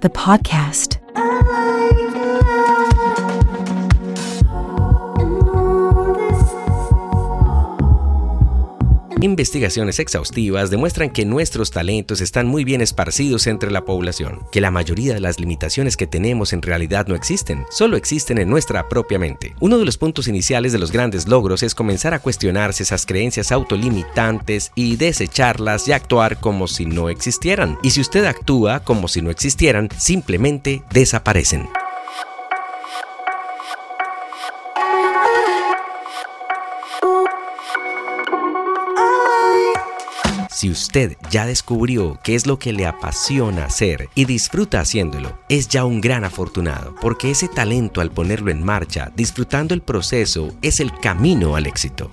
[0.00, 0.98] The podcast.
[9.36, 14.70] Investigaciones exhaustivas demuestran que nuestros talentos están muy bien esparcidos entre la población, que la
[14.70, 19.18] mayoría de las limitaciones que tenemos en realidad no existen, solo existen en nuestra propia
[19.18, 19.54] mente.
[19.60, 23.52] Uno de los puntos iniciales de los grandes logros es comenzar a cuestionarse esas creencias
[23.52, 27.78] autolimitantes y desecharlas y actuar como si no existieran.
[27.82, 31.68] Y si usted actúa como si no existieran, simplemente desaparecen.
[40.56, 45.68] Si usted ya descubrió qué es lo que le apasiona hacer y disfruta haciéndolo, es
[45.68, 50.80] ya un gran afortunado, porque ese talento al ponerlo en marcha, disfrutando el proceso, es
[50.80, 52.10] el camino al éxito.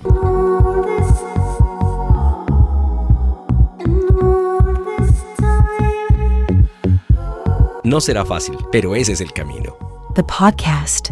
[7.86, 9.78] No será fácil, pero ese es el camino.
[10.16, 11.12] The podcast.